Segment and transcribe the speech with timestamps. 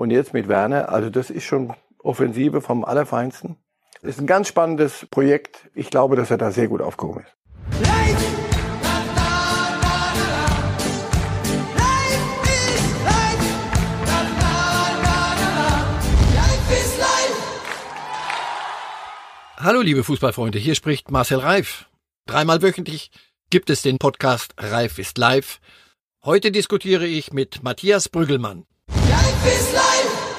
[0.00, 3.56] Und jetzt mit Werner, also das ist schon Offensive vom Allerfeinsten.
[4.00, 5.68] Das ist ein ganz spannendes Projekt.
[5.74, 7.36] Ich glaube, dass er da sehr gut aufgehoben ist.
[19.58, 21.90] Hallo liebe Fußballfreunde, hier spricht Marcel Reif.
[22.24, 23.10] Dreimal wöchentlich
[23.50, 25.60] gibt es den Podcast Reif ist live.
[26.24, 28.64] Heute diskutiere ich mit Matthias Brüggelmann.
[29.46, 30.36] Ist live!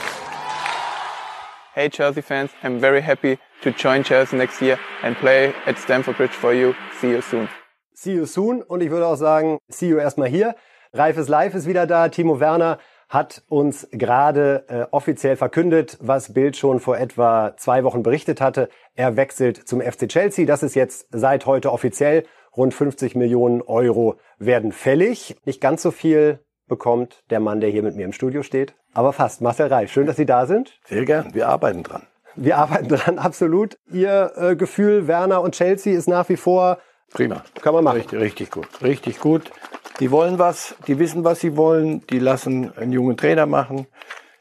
[1.74, 6.18] Hey Chelsea fans, I'm very happy to join Chelsea next year and play at Stamford
[6.18, 6.76] Bridge for you.
[7.00, 7.50] See you soon.
[7.96, 10.54] See you soon und ich würde auch sagen, see you erstmal hier.
[10.94, 12.10] Reif ist live ist wieder da.
[12.10, 12.78] Timo Werner
[13.10, 18.70] hat uns gerade äh, offiziell verkündet, was Bild schon vor etwa zwei Wochen berichtet hatte.
[18.94, 20.46] Er wechselt zum FC Chelsea.
[20.46, 22.24] Das ist jetzt seit heute offiziell.
[22.56, 25.38] Rund 50 Millionen Euro werden fällig.
[25.44, 29.14] Nicht ganz so viel bekommt der Mann, der hier mit mir im Studio steht, aber
[29.14, 29.42] fast.
[29.42, 30.80] Marcel Reif, schön, dass Sie da sind.
[30.86, 31.34] Sehr gern.
[31.34, 32.04] Wir arbeiten dran.
[32.36, 33.78] Wir arbeiten dran, absolut.
[33.92, 36.80] Ihr äh, Gefühl, Werner und Chelsea, ist nach wie vor
[37.12, 37.44] Prima.
[37.62, 37.98] Kann man machen.
[37.98, 38.68] Richtig, richtig gut.
[38.82, 39.52] Richtig gut.
[40.00, 43.88] Die wollen was, die wissen, was sie wollen, die lassen einen jungen Trainer machen.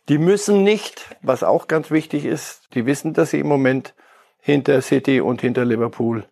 [0.08, 3.94] Die müssen nicht, was auch ganz wichtig ist, die wissen, dass sie im Moment
[4.40, 6.24] hinter City und hinter Liverpool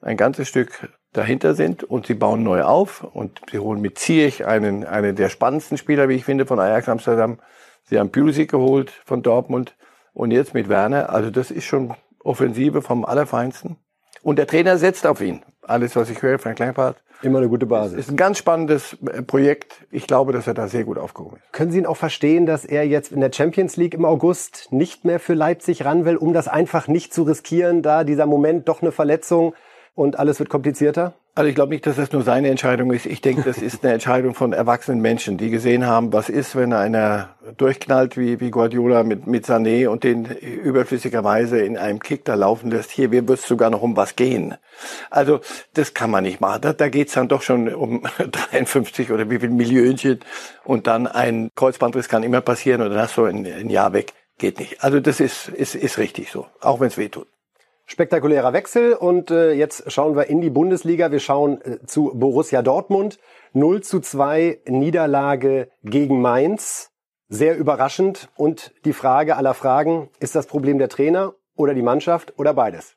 [0.00, 4.44] ein ganzes Stück dahinter sind und sie bauen neu auf und sie holen mit Ziyech
[4.44, 7.38] einen, einen der spannendsten Spieler, wie ich finde, von Ajax Amsterdam.
[7.84, 9.74] Sie haben Pulisic geholt von Dortmund
[10.12, 11.10] und jetzt mit Werner.
[11.10, 13.76] Also das ist schon Offensive vom Allerfeinsten.
[14.22, 15.42] Und der Trainer setzt auf ihn.
[15.62, 17.98] Alles, was ich höre, Frank Lampard, Immer eine gute Basis.
[17.98, 19.86] Ist ein ganz spannendes äh, Projekt.
[19.90, 21.52] Ich glaube, dass er da sehr gut aufgehoben ist.
[21.52, 25.06] Können Sie ihn auch verstehen, dass er jetzt in der Champions League im August nicht
[25.06, 28.82] mehr für Leipzig ran will, um das einfach nicht zu riskieren, da dieser Moment doch
[28.82, 29.54] eine Verletzung
[29.94, 31.14] und alles wird komplizierter?
[31.36, 33.06] Also ich glaube nicht, dass das nur seine Entscheidung ist.
[33.06, 36.72] Ich denke, das ist eine Entscheidung von erwachsenen Menschen, die gesehen haben, was ist, wenn
[36.72, 42.34] einer durchknallt wie, wie Guardiola mit, mit Sané und den überflüssigerweise in einem Kick da
[42.34, 42.92] laufen lässt.
[42.92, 44.54] Hier wird es sogar noch um was gehen.
[45.10, 45.40] Also
[45.74, 46.60] das kann man nicht machen.
[46.62, 48.02] Da, da geht es dann doch schon um
[48.52, 50.20] 53 oder wie viel Millionchen
[50.64, 54.12] und dann ein Kreuzbandriss kann immer passieren und dann hast du ein, ein Jahr weg.
[54.38, 54.82] Geht nicht.
[54.82, 57.26] Also das ist, ist, ist richtig so, auch wenn es weh tut.
[57.86, 61.10] Spektakulärer Wechsel und äh, jetzt schauen wir in die Bundesliga.
[61.10, 63.18] Wir schauen äh, zu Borussia Dortmund.
[63.52, 66.90] 0 zu 2 Niederlage gegen Mainz.
[67.28, 68.30] Sehr überraschend.
[68.36, 72.96] Und die Frage aller Fragen, ist das Problem der Trainer oder die Mannschaft oder beides?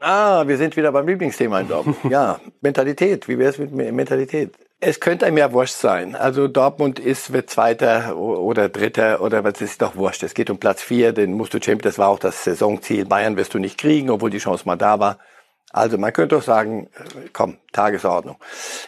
[0.00, 1.98] Ah, wir sind wieder beim Lieblingsthema in Dortmund.
[2.08, 3.28] ja, Mentalität.
[3.28, 4.56] Wie wäre es mit Mentalität?
[4.84, 6.16] Es könnte einem ja wurscht sein.
[6.16, 10.24] Also Dortmund ist, wird Zweiter oder Dritter oder was ist doch wurscht.
[10.24, 13.04] Es geht um Platz vier, den musst du Champion, das war auch das Saisonziel.
[13.04, 15.18] Bayern wirst du nicht kriegen, obwohl die Chance mal da war.
[15.72, 16.90] Also man könnte doch sagen,
[17.32, 18.38] komm, Tagesordnung.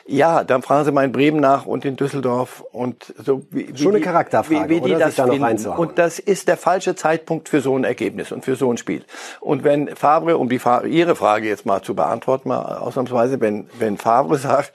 [0.05, 3.79] Ja, dann fragen Sie mal in Bremen nach und in Düsseldorf und so wie, wie
[3.81, 5.67] Schon eine Charakterfrage, wie, wie die das da finden.
[5.69, 9.05] Und das ist der falsche Zeitpunkt für so ein Ergebnis und für so ein Spiel.
[9.41, 13.97] Und wenn Favre, um die Ihre Frage jetzt mal zu beantworten, mal ausnahmsweise, wenn wenn
[13.97, 14.73] Favre sagt,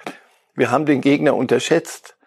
[0.59, 2.18] wir haben den Gegner unterschätzt.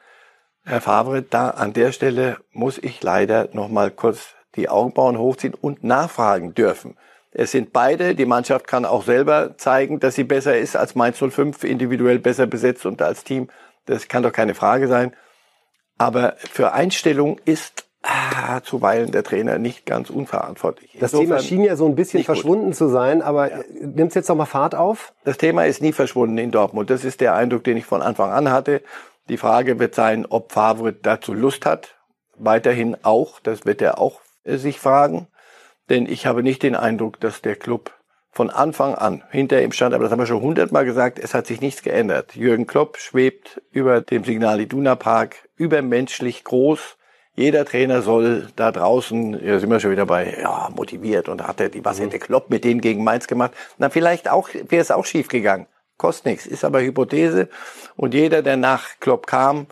[0.65, 5.53] Herr Favre, da an der Stelle muss ich leider noch mal kurz die Augenbrauen hochziehen
[5.53, 6.97] und nachfragen dürfen.
[7.31, 11.19] Es sind beide, die Mannschaft kann auch selber zeigen, dass sie besser ist als Mainz
[11.19, 13.51] 05, individuell besser besetzt und als Team.
[13.85, 15.15] Das kann doch keine Frage sein.
[15.99, 20.91] Aber für Einstellung ist ah, zuweilen der Trainer nicht ganz unverantwortlich.
[20.99, 22.77] Das Insofern Thema schien ja so ein bisschen verschwunden gut.
[22.77, 23.59] zu sein, aber ja.
[23.81, 25.13] nimmt es jetzt noch mal Fahrt auf?
[25.25, 26.91] Das Thema ist nie verschwunden in Dortmund.
[26.91, 28.83] Das ist der Eindruck, den ich von Anfang an hatte.
[29.29, 31.97] Die Frage wird sein, ob Favre dazu Lust hat.
[32.37, 35.29] Weiterhin auch, das wird er auch äh, sich fragen.
[35.89, 37.93] Denn ich habe nicht den Eindruck, dass der Club
[38.31, 41.47] von Anfang an hinter ihm stand, aber das haben wir schon hundertmal gesagt, es hat
[41.47, 42.35] sich nichts geändert.
[42.35, 46.97] Jürgen Klopp schwebt über dem Signal Iduna Park übermenschlich groß,
[47.35, 51.61] jeder Trainer soll da draußen, ja, sind wir schon wieder bei, ja, motiviert und hat
[51.61, 53.53] er die, was hätte Klopp mit denen gegen Mainz gemacht?
[53.79, 55.67] Na, vielleicht auch, wäre es auch schief gegangen.
[55.97, 57.49] Kostet nichts, ist aber Hypothese.
[57.97, 59.67] Und jeder, der nach Klopp kam,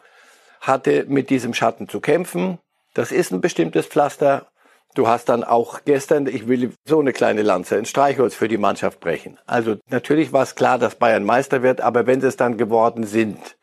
[0.61, 2.59] hatte mit diesem Schatten zu kämpfen.
[2.95, 4.47] Das ist ein bestimmtes Pflaster.
[4.95, 8.59] Du hast dann auch gestern, ich will so eine kleine Lanze, ein Streichholz für die
[8.59, 9.39] Mannschaft brechen.
[9.47, 13.05] Also natürlich war es klar, dass Bayern Meister wird, aber wenn sie es dann geworden
[13.05, 13.57] sind,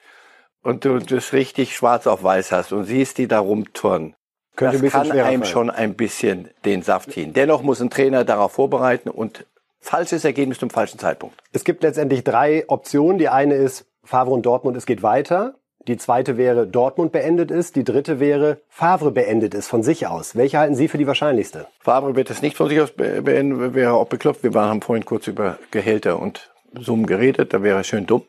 [0.67, 4.15] und du das richtig schwarz auf weiß hast und siehst die da rumturnen,
[4.57, 5.45] Könnte das kann einem fallen.
[5.45, 7.31] schon ein bisschen den Saft ziehen.
[7.31, 9.45] Dennoch muss ein Trainer darauf vorbereiten und
[9.79, 11.37] falsches Ergebnis zum falschen Zeitpunkt.
[11.53, 13.17] Es gibt letztendlich drei Optionen.
[13.17, 15.55] Die eine ist Favre und Dortmund, es geht weiter.
[15.87, 17.77] Die zweite wäre Dortmund beendet ist.
[17.77, 20.35] Die dritte wäre Favre beendet ist von sich aus.
[20.35, 21.67] Welche halten Sie für die wahrscheinlichste?
[21.79, 24.43] Favre wird es nicht von sich aus beenden, wäre auch bekloppt.
[24.43, 28.23] Wir haben vorhin kurz über Gehälter und Summen geredet, da wäre schön dumm.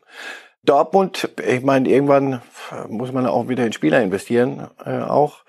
[0.63, 2.41] Dortmund, ich meine, irgendwann
[2.89, 5.43] muss man auch wieder in Spieler investieren, äh, auch.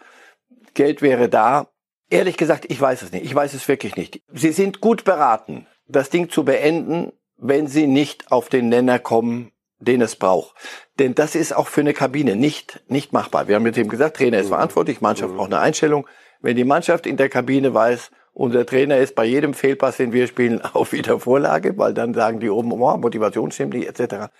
[0.74, 1.68] Geld wäre da.
[2.10, 3.24] Ehrlich gesagt, ich weiß es nicht.
[3.24, 4.22] Ich weiß es wirklich nicht.
[4.32, 9.52] Sie sind gut beraten, das Ding zu beenden, wenn sie nicht auf den Nenner kommen,
[9.78, 10.54] den es braucht.
[10.98, 13.48] Denn das ist auch für eine Kabine nicht, nicht machbar.
[13.48, 16.06] Wir haben mit ihm gesagt, Trainer ist verantwortlich, Mannschaft braucht eine Einstellung.
[16.40, 20.26] Wenn die Mannschaft in der Kabine weiß, unser Trainer ist bei jedem Fehlpass, den wir
[20.26, 24.30] spielen, auf wieder Vorlage, weil dann sagen die oben, oh, Motivation stimmt nicht, etc.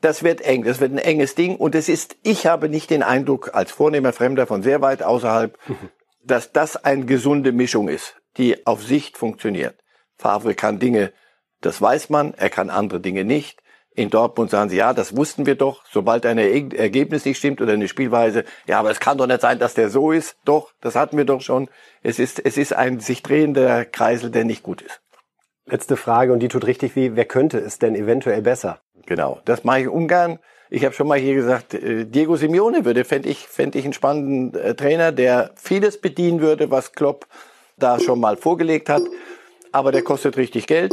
[0.00, 3.02] Das wird eng, das wird ein enges Ding und es ist, ich habe nicht den
[3.02, 5.58] Eindruck, als vornehmer Fremder von sehr weit außerhalb,
[6.22, 9.76] dass das eine gesunde Mischung ist, die auf Sicht funktioniert.
[10.16, 11.12] Favre kann Dinge,
[11.60, 13.60] das weiß man, er kann andere Dinge nicht.
[13.90, 15.82] In Dortmund sagen sie, ja, das wussten wir doch.
[15.90, 19.58] Sobald ein Ergebnis nicht stimmt oder eine Spielweise, ja, aber es kann doch nicht sein,
[19.58, 20.36] dass der so ist.
[20.44, 21.68] Doch, das hatten wir doch schon.
[22.02, 25.00] Es ist, es ist ein sich drehender Kreisel, der nicht gut ist.
[25.66, 27.10] Letzte Frage und die tut richtig weh.
[27.14, 28.80] Wer könnte es denn eventuell besser?
[29.06, 30.38] Genau, das mache ich ungern.
[30.70, 33.94] Ich habe schon mal hier gesagt, äh, Diego Simeone würde, fände ich, fände ich einen
[33.94, 37.26] spannenden äh, Trainer, der vieles bedienen würde, was Klopp
[37.78, 39.02] da schon mal vorgelegt hat.
[39.72, 40.92] Aber der kostet richtig Geld.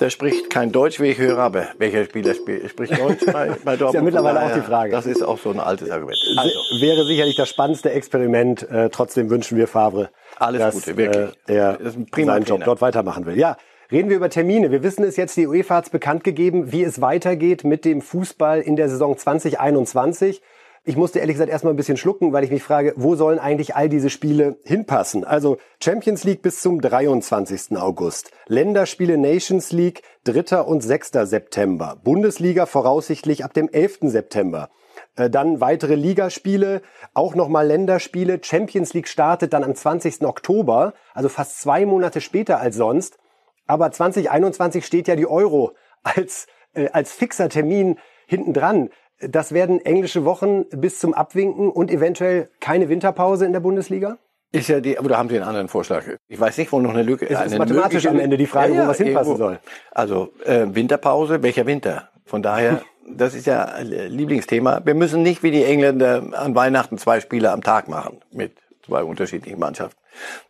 [0.00, 3.88] Der spricht kein Deutsch, wie ich höre, aber welcher Spieler spricht Deutsch bei, bei Dortmund?
[3.88, 4.92] ist ja mittlerweile auch die Frage.
[4.92, 6.16] Das ist auch so ein altes Argument.
[6.36, 6.50] Also.
[6.80, 8.68] Wäre sicherlich das spannendste Experiment.
[8.70, 11.28] Äh, trotzdem wünschen wir Favre, Alles dass Gute, wirklich.
[11.46, 12.64] Äh, er Das ist ein prima seinen Job Trainer.
[12.64, 13.38] dort weitermachen will.
[13.38, 13.56] Ja,
[13.92, 14.70] reden wir über Termine.
[14.70, 18.00] Wir wissen es jetzt, die UEFA hat es bekannt gegeben, wie es weitergeht mit dem
[18.00, 20.40] Fußball in der Saison 2021.
[20.84, 23.76] Ich musste ehrlich gesagt erstmal ein bisschen schlucken, weil ich mich frage, wo sollen eigentlich
[23.76, 25.24] all diese Spiele hinpassen?
[25.24, 27.76] Also Champions League bis zum 23.
[27.76, 30.62] August, Länderspiele Nations League 3.
[30.62, 31.12] und 6.
[31.24, 33.98] September, Bundesliga voraussichtlich ab dem 11.
[34.04, 34.70] September.
[35.16, 36.80] Äh, Dann weitere Ligaspiele,
[37.14, 38.40] auch nochmal Länderspiele.
[38.42, 40.22] Champions League startet dann am 20.
[40.22, 43.18] Oktober, also fast zwei Monate später als sonst.
[43.66, 45.72] Aber 2021 steht ja die Euro
[46.02, 48.90] als, äh, als fixer Termin hinten dran.
[49.20, 54.18] Das werden englische Wochen bis zum Abwinken und eventuell keine Winterpause in der Bundesliga?
[54.50, 56.04] Ist ja die, aber da haben Sie einen anderen Vorschlag.
[56.28, 58.86] Ich weiß nicht, wo noch eine Lücke Es ist mathematisch am Ende die Frage, wo
[58.86, 59.58] was hinpassen soll.
[59.90, 62.10] Also äh, Winterpause, welcher Winter?
[62.26, 64.82] Von daher, das ist ja äh, Lieblingsthema.
[64.84, 68.52] Wir müssen nicht wie die Engländer an Weihnachten zwei Spiele am Tag machen mit
[68.84, 70.00] zwei unterschiedlichen Mannschaften.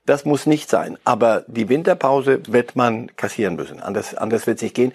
[0.06, 0.98] Das muss nicht sein.
[1.04, 3.80] Aber die Winterpause wird man kassieren müssen.
[3.80, 4.92] Anders, anders wird es nicht gehen.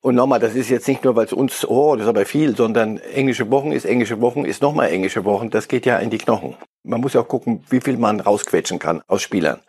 [0.00, 2.54] Und nochmal, das ist jetzt nicht nur, weil es uns, oh, das ist aber viel,
[2.54, 5.48] sondern englische Wochen ist englische Wochen, ist nochmal englische Wochen.
[5.48, 6.56] Das geht ja in die Knochen.
[6.82, 9.60] Man muss ja auch gucken, wie viel man rausquetschen kann aus Spielern.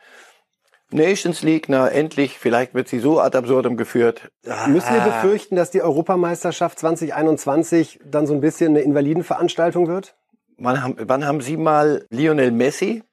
[0.91, 4.29] Nations League, na endlich, vielleicht wird sie so ad absurdum geführt.
[4.67, 10.15] Müssen wir befürchten, dass die Europameisterschaft 2021 dann so ein bisschen eine Invalidenveranstaltung wird?
[10.57, 13.03] Wann haben, wann haben Sie mal Lionel Messi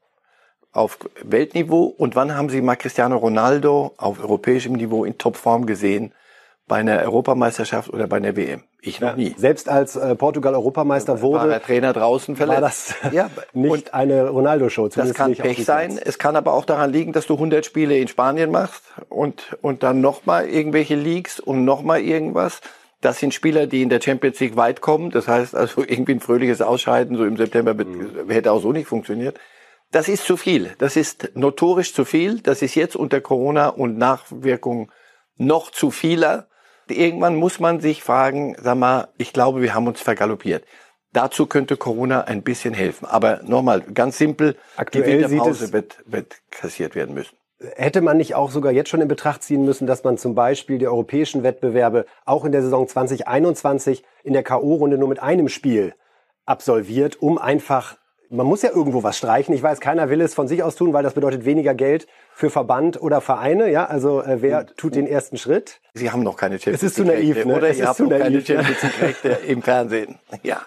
[0.72, 6.12] auf Weltniveau und wann haben Sie mal Cristiano Ronaldo auf europäischem Niveau in Topform gesehen
[6.68, 8.62] bei einer Europameisterschaft oder bei einer WM?
[8.80, 9.34] Ich noch nie.
[9.36, 12.62] Selbst als äh, Portugal Europameister War wurde, der Trainer draußen verletzt?
[12.62, 14.88] war das ja, nicht und eine Ronaldo-Show.
[14.88, 15.98] das kann Pech sein.
[16.02, 19.82] Es kann aber auch daran liegen, dass du 100 Spiele in Spanien machst und, und
[19.82, 22.60] dann nochmal irgendwelche Leagues und nochmal irgendwas.
[23.02, 25.10] Das sind Spieler, die in der Champions League weit kommen.
[25.10, 27.88] Das heißt also irgendwie ein fröhliches Ausscheiden so im September wird,
[28.30, 29.38] hätte auch so nicht funktioniert.
[29.90, 30.74] Das ist zu viel.
[30.78, 32.40] Das ist notorisch zu viel.
[32.40, 34.90] Das ist jetzt unter Corona und Nachwirkungen
[35.36, 36.48] noch zu vieler.
[36.88, 40.64] Irgendwann muss man sich fragen, sag mal, ich glaube, wir haben uns vergaloppiert.
[41.12, 43.04] Dazu könnte Corona ein bisschen helfen.
[43.06, 47.36] Aber nochmal, ganz simpel, Aktuell die Winterpause es- wird, wird kassiert werden müssen.
[47.76, 50.78] Hätte man nicht auch sogar jetzt schon in Betracht ziehen müssen, dass man zum Beispiel
[50.78, 55.94] die europäischen Wettbewerbe auch in der Saison 2021 in der K.O.-Runde nur mit einem Spiel
[56.44, 57.98] absolviert, um einfach,
[58.32, 59.54] man muss ja irgendwo was streichen.
[59.54, 62.50] Ich weiß, keiner will es von sich aus tun, weil das bedeutet weniger Geld für
[62.50, 63.70] Verband oder Vereine.
[63.70, 65.80] Ja, also äh, wer tut den ersten Schritt?
[65.94, 67.56] Sie haben noch keine Champions Es ist zu naiv, Rechte, ne?
[67.56, 68.62] Oder Es ihr ist habt zu noch keine naiv, ja.
[68.62, 68.82] Champions
[69.22, 70.18] League im Fernsehen.
[70.42, 70.62] Ja.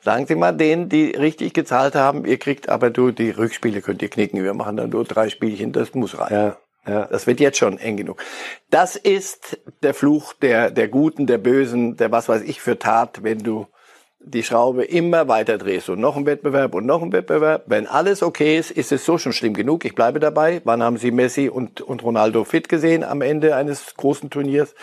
[0.00, 4.00] Sagen Sie mal denen, die richtig gezahlt haben, ihr kriegt aber du, die Rückspiele könnt
[4.00, 4.42] ihr knicken.
[4.42, 6.34] Wir machen dann nur drei Spielchen, das muss reichen.
[6.34, 7.06] Ja, ja.
[7.06, 8.22] Das wird jetzt schon eng genug.
[8.70, 13.22] Das ist der Fluch der, der Guten, der Bösen, der was weiß ich für Tat,
[13.22, 13.66] wenn du
[14.22, 17.64] die Schraube immer weiter drehst und noch ein Wettbewerb und noch ein Wettbewerb.
[17.66, 19.84] Wenn alles okay ist, ist es so schon schlimm genug.
[19.84, 20.60] Ich bleibe dabei.
[20.64, 24.74] Wann haben Sie Messi und, und Ronaldo fit gesehen am Ende eines großen Turniers?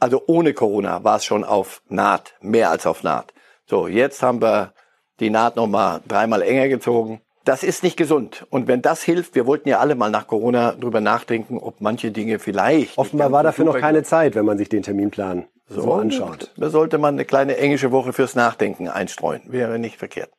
[0.00, 3.32] Also ohne Corona war es schon auf Naht, mehr als auf Naht.
[3.66, 4.72] So, jetzt haben wir
[5.20, 7.20] die Naht nochmal dreimal enger gezogen.
[7.44, 8.46] Das ist nicht gesund.
[8.50, 12.10] Und wenn das hilft, wir wollten ja alle mal nach Corona drüber nachdenken, ob manche
[12.10, 12.98] Dinge vielleicht.
[12.98, 16.52] Offenbar war dafür noch keine Zeit, wenn man sich den Terminplan so, anschaut.
[16.56, 19.42] Da sollte man eine kleine englische Woche fürs Nachdenken einstreuen.
[19.46, 20.30] Wäre nicht verkehrt.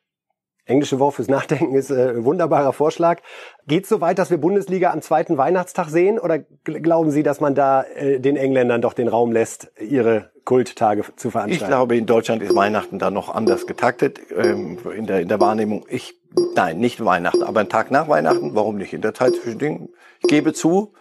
[0.64, 3.20] Englische Woche fürs Nachdenken ist äh, ein wunderbarer Vorschlag.
[3.66, 6.18] Geht es so weit, dass wir Bundesliga am zweiten Weihnachtstag sehen?
[6.18, 6.34] Oder
[6.66, 11.04] gl- glauben Sie, dass man da äh, den Engländern doch den Raum lässt, ihre Kulttage
[11.16, 11.66] zu Ich veranstalten?
[11.68, 15.86] glaube, in Deutschland ist Weihnachten da noch anders getaktet ähm, in, der, in der Wahrnehmung.
[15.88, 16.14] Ich
[16.54, 18.92] Nein, nicht Weihnachten, aber einen Tag nach Weihnachten, warum nicht?
[18.92, 19.88] In der Zeit zwischen Dingen,
[20.20, 20.92] ich gebe zu,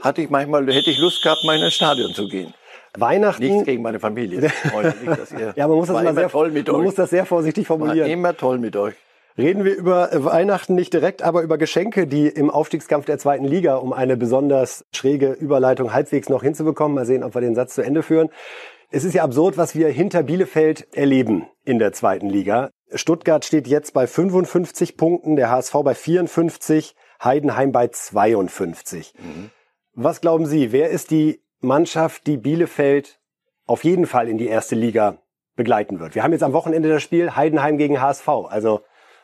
[0.00, 2.54] hatte ich manchmal, hätte ich Lust gehabt, mal in ein Stadion zu gehen.
[2.96, 3.42] Weihnachten.
[3.42, 4.40] Nichts gegen meine Familie.
[4.40, 4.54] Nicht,
[5.56, 6.84] ja, man muss das war immer sehr, toll mit man euch.
[6.84, 8.10] muss das sehr vorsichtig War formulieren.
[8.10, 8.94] immer toll mit euch.
[9.38, 13.44] Reden wir über äh, Weihnachten nicht direkt, aber über Geschenke, die im Aufstiegskampf der zweiten
[13.44, 16.94] Liga, um eine besonders schräge Überleitung halbwegs noch hinzubekommen.
[16.94, 18.28] Mal sehen, ob wir den Satz zu Ende führen.
[18.90, 22.70] Es ist ja absurd, was wir hinter Bielefeld erleben in der zweiten Liga.
[22.92, 29.14] Stuttgart steht jetzt bei 55 Punkten, der HSV bei 54, Heidenheim bei 52.
[29.94, 33.18] Was glauben Sie, wer ist die Mannschaft, die Bielefeld
[33.66, 35.18] auf jeden Fall in die erste Liga
[35.56, 36.14] begleiten wird?
[36.14, 38.28] Wir haben jetzt am Wochenende das Spiel Heidenheim gegen HSV.
[38.28, 38.82] Also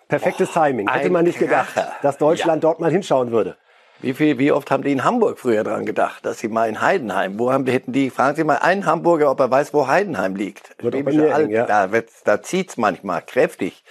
[0.08, 0.88] perfektes Timing.
[0.88, 1.92] Hätte man nicht gedacht, Kracher.
[2.02, 3.56] dass Deutschland dort mal hinschauen würde.
[4.00, 6.82] Wie viel, wie oft haben die in Hamburg früher dran gedacht, dass sie mal in
[6.82, 10.36] Heidenheim, wo haben, hätten die, fragen Sie mal einen Hamburger, ob er weiß, wo Heidenheim
[10.36, 10.76] liegt.
[10.82, 11.64] Wird auch bei mir eng, ja.
[11.64, 11.88] Da,
[12.24, 13.82] da zieht's manchmal kräftig.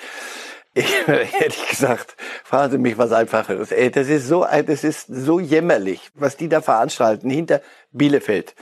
[0.77, 3.71] Ich, hätte ich gesagt, fragen Sie mich was Einfacheres.
[3.71, 7.61] Ey, das ist so, das ist so jämmerlich, was die da veranstalten hinter
[7.93, 8.55] Bielefeld.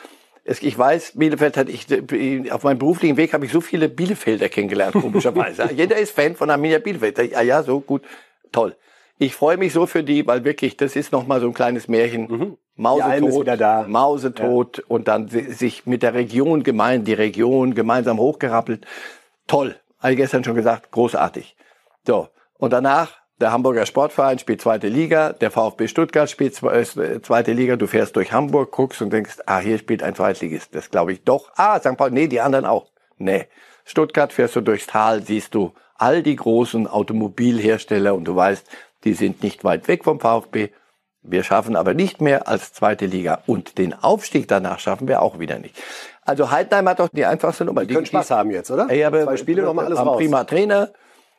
[0.46, 1.88] Ich weiß, Bielefeld hat ich
[2.52, 5.70] auf meinem beruflichen Weg habe ich so viele Bielefelder kennengelernt, komischerweise.
[5.76, 7.36] Jeder ist Fan von Arminia Bielefeld.
[7.36, 8.04] Ah ja, so gut,
[8.52, 8.76] toll.
[9.18, 11.88] Ich freue mich so für die, weil wirklich, das ist noch mal so ein kleines
[11.88, 12.26] Märchen.
[12.52, 13.86] Ist Mausetot, da.
[13.88, 18.86] Mausetot und dann si- sich mit der Region gemein, die Region gemeinsam hochgerappelt.
[19.48, 19.76] Toll.
[20.00, 21.56] Habe ich gestern schon gesagt, großartig.
[22.06, 22.30] So.
[22.58, 27.76] Und danach, der Hamburger Sportverein spielt zweite Liga, der VfB Stuttgart spielt äh, zweite Liga,
[27.76, 30.74] du fährst durch Hamburg, guckst und denkst, ah, hier spielt ein Zweitligist.
[30.76, 31.52] Das glaube ich doch.
[31.56, 31.98] Ah, St.
[31.98, 32.92] Pauli, nee, die anderen auch.
[33.18, 33.48] Nee.
[33.86, 38.66] Stuttgart fährst du durchs Tal, siehst du all die großen Automobilhersteller und du weißt,
[39.04, 40.70] die sind nicht weit weg vom VfB.
[41.22, 43.44] Wir schaffen aber nicht mehr als zweite Liga.
[43.46, 45.76] Und den Aufstieg danach schaffen wir auch wieder nicht.
[46.22, 47.86] Also Heidenheim hat doch die einfachste Nummer.
[47.86, 48.88] Die können Spaß haben jetzt, oder?
[48.90, 50.18] Ey, aber Zwei Spiele nochmal alles raus.
[50.18, 50.92] Prima Trainer.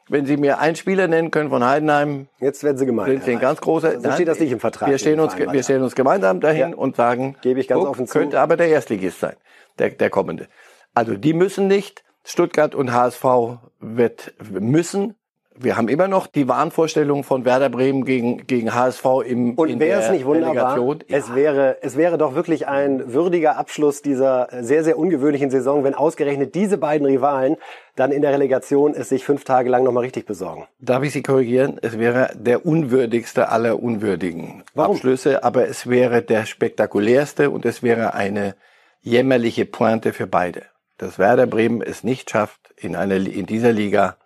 [0.09, 3.07] Wenn Sie mir einen Spieler nennen können von Heidenheim, Jetzt werden sie gemein.
[3.07, 4.01] sind Sie ein ganz großer.
[4.01, 4.89] So steht das nicht im Vertrag.
[4.91, 6.77] Wir stehen im uns, wir stehen uns gemeinsam dahin Ja.
[6.77, 8.19] und sagen, Gebe ich ganz guck, offen zu.
[8.19, 9.37] könnte aber der Erstligist sein,
[9.79, 10.49] der, der kommende.
[10.93, 12.05] Also die müssen nicht.
[12.27, 13.25] Stuttgart und HSV
[13.81, 15.15] wird müssen.
[15.57, 19.79] Wir haben immer noch die Wahnvorstellung von Werder Bremen gegen, gegen HSV im Und in
[19.79, 20.75] wäre es nicht wunderbar?
[20.77, 21.05] Relegation.
[21.09, 25.95] Es wäre, es wäre doch wirklich ein würdiger Abschluss dieser sehr, sehr ungewöhnlichen Saison, wenn
[25.95, 27.57] ausgerechnet diese beiden Rivalen
[27.95, 30.67] dann in der Relegation es sich fünf Tage lang nochmal richtig besorgen.
[30.81, 31.79] Darf ich Sie korrigieren?
[31.81, 34.97] Es wäre der unwürdigste aller unwürdigen Warum?
[34.97, 38.57] Abschlüsse, aber es wäre der spektakulärste und es wäre eine
[39.03, 40.63] jämmerliche Pointe für beide.
[40.99, 44.17] Dass Werder Bremen es nicht schafft, in, einer, in dieser Liga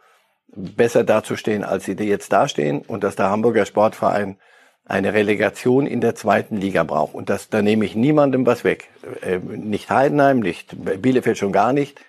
[0.55, 4.38] besser dazustehen, als sie jetzt dastehen und dass der Hamburger Sportverein
[4.85, 7.14] eine Relegation in der zweiten Liga braucht.
[7.14, 8.88] Und das, da nehme ich niemandem was weg.
[9.21, 12.00] Äh, nicht Heidenheim, nicht Bielefeld schon gar nicht.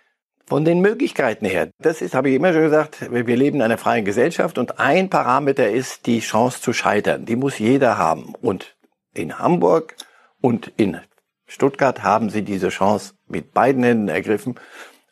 [0.48, 1.70] Von den Möglichkeiten her.
[1.80, 5.10] Das ist, habe ich immer schon gesagt, wir leben in einer freien Gesellschaft und ein
[5.10, 7.26] Parameter ist die Chance zu scheitern.
[7.26, 8.34] Die muss jeder haben.
[8.42, 8.76] Und
[9.14, 9.96] in Hamburg
[10.42, 10.98] und in
[11.46, 14.56] Stuttgart haben sie diese Chance mit beiden Händen ergriffen.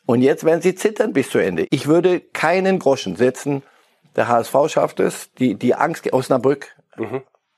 [0.08, 1.66] Und jetzt werden sie zittern bis zu Ende.
[1.68, 3.62] Ich würde keinen Groschen setzen.
[4.16, 5.34] Der HSV schafft es.
[5.34, 6.74] Die, die Angst, Osnabrück.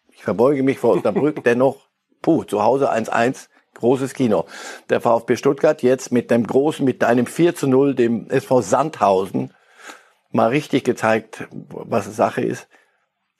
[0.08, 1.44] Ich verbeuge mich vor Osnabrück.
[1.44, 1.86] Dennoch,
[2.22, 3.46] puh, zu Hause 1-1.
[3.74, 4.46] Großes Kino.
[4.88, 9.54] Der VfB Stuttgart jetzt mit dem großen, mit einem 4 zu 0, dem SV Sandhausen,
[10.32, 12.66] mal richtig gezeigt, was Sache ist.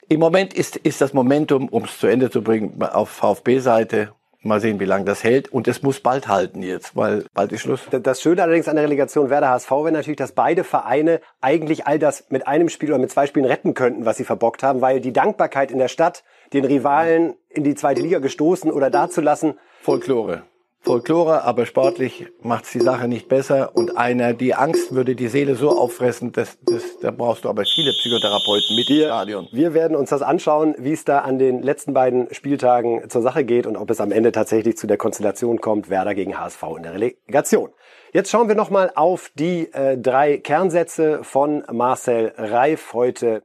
[0.08, 4.12] Im Moment ist, ist das Momentum, um es zu Ende zu bringen, auf VfB-Seite.
[4.42, 5.52] Mal sehen, wie lange das hält.
[5.52, 7.82] Und es muss bald halten jetzt, weil bald ist Schluss.
[7.90, 11.98] Das Schöne allerdings an der Relegation Werder HSV wäre natürlich, dass beide Vereine eigentlich all
[11.98, 15.00] das mit einem Spiel oder mit zwei Spielen retten könnten, was sie verbockt haben, weil
[15.00, 20.42] die Dankbarkeit in der Stadt, den Rivalen in die zweite Liga gestoßen oder dazulassen, Folklore.
[20.82, 23.76] Folklore, aber sportlich macht's die Sache nicht besser.
[23.76, 27.64] Und einer, die Angst würde die Seele so auffressen, das, das, da brauchst du aber
[27.66, 29.48] viele Psychotherapeuten mit im Stadion.
[29.52, 33.44] Wir werden uns das anschauen, wie es da an den letzten beiden Spieltagen zur Sache
[33.44, 36.82] geht und ob es am Ende tatsächlich zu der Konstellation kommt, Werder gegen HSV in
[36.82, 37.70] der Relegation.
[38.12, 43.42] Jetzt schauen wir nochmal auf die äh, drei Kernsätze von Marcel Reif heute.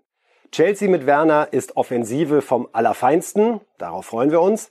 [0.52, 3.60] Chelsea mit Werner ist Offensive vom Allerfeinsten.
[3.78, 4.70] Darauf freuen wir uns.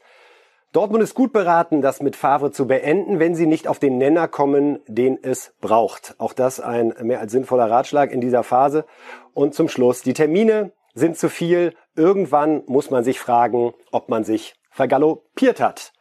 [0.74, 4.26] Dortmund ist gut beraten, das mit Favre zu beenden, wenn sie nicht auf den Nenner
[4.26, 6.16] kommen, den es braucht.
[6.18, 8.84] Auch das ein mehr als sinnvoller Ratschlag in dieser Phase.
[9.34, 11.74] Und zum Schluss, die Termine sind zu viel.
[11.94, 15.92] Irgendwann muss man sich fragen, ob man sich vergaloppiert hat.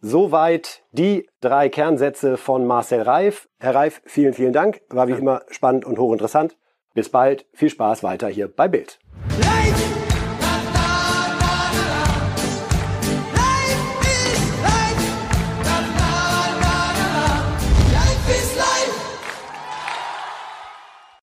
[0.00, 3.48] Soweit die drei Kernsätze von Marcel Reif.
[3.60, 4.80] Herr Reif, vielen, vielen Dank.
[4.88, 6.56] War wie immer spannend und hochinteressant.
[6.94, 7.46] Bis bald.
[7.52, 8.98] Viel Spaß weiter hier bei Bild.
[9.38, 9.95] Life